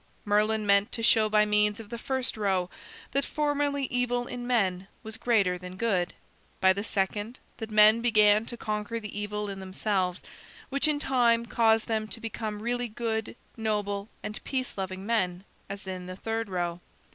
Merlin 0.25 0.65
meant 0.65 0.91
to 0.93 1.03
show 1.03 1.29
by 1.29 1.45
means 1.45 1.79
of 1.79 1.89
the 1.89 1.97
first 1.99 2.35
row 2.35 2.71
that 3.11 3.23
formerly 3.23 3.83
evil 3.91 4.25
in 4.25 4.47
men 4.47 4.87
was 5.03 5.15
greater 5.15 5.59
than 5.59 5.77
good; 5.77 6.15
by 6.59 6.73
the 6.73 6.83
second 6.83 7.37
that 7.57 7.69
men 7.69 8.01
began 8.01 8.47
to 8.47 8.57
conquer 8.57 8.99
the 8.99 9.15
evil 9.15 9.47
in 9.47 9.59
themselves, 9.59 10.23
which 10.69 10.87
in 10.87 10.97
time 10.97 11.45
caused 11.45 11.87
them 11.87 12.07
to 12.07 12.19
become 12.19 12.63
really 12.63 12.87
good, 12.87 13.35
noble, 13.55 14.09
and 14.23 14.43
peace 14.43 14.75
loving 14.75 15.05
men, 15.05 15.43
as 15.69 15.85
in 15.85 16.07
the 16.07 16.15
third 16.15 16.49
row. 16.49 16.79